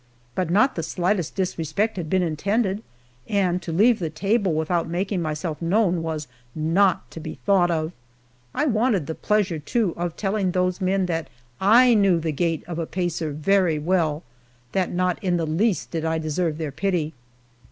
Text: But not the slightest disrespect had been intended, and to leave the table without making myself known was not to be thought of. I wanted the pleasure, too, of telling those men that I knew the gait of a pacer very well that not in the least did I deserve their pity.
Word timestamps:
But 0.33 0.49
not 0.49 0.73
the 0.73 0.81
slightest 0.81 1.35
disrespect 1.35 1.95
had 1.95 2.09
been 2.09 2.23
intended, 2.23 2.81
and 3.27 3.61
to 3.61 3.71
leave 3.71 3.99
the 3.99 4.09
table 4.09 4.51
without 4.51 4.89
making 4.89 5.21
myself 5.21 5.61
known 5.61 6.01
was 6.01 6.27
not 6.55 7.11
to 7.11 7.19
be 7.19 7.35
thought 7.45 7.69
of. 7.69 7.91
I 8.55 8.65
wanted 8.65 9.05
the 9.05 9.13
pleasure, 9.13 9.59
too, 9.59 9.93
of 9.95 10.17
telling 10.17 10.53
those 10.53 10.81
men 10.81 11.05
that 11.05 11.27
I 11.59 11.93
knew 11.93 12.19
the 12.19 12.31
gait 12.31 12.63
of 12.67 12.79
a 12.79 12.87
pacer 12.87 13.31
very 13.31 13.77
well 13.77 14.23
that 14.71 14.89
not 14.91 15.23
in 15.23 15.37
the 15.37 15.45
least 15.45 15.91
did 15.91 16.03
I 16.03 16.17
deserve 16.17 16.57
their 16.57 16.71
pity. 16.71 17.13